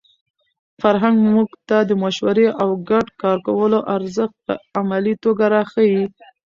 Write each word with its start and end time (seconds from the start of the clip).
فرهنګ 0.81 1.17
موږ 1.33 1.49
ته 1.67 1.77
د 1.89 1.91
مشورې 2.03 2.47
او 2.61 2.69
ګډ 2.89 3.07
کار 3.21 3.37
کولو 3.47 3.79
ارزښت 3.95 4.35
په 4.45 4.53
عملي 4.79 5.13
توګه 5.23 5.45
راښيي. 5.53 6.03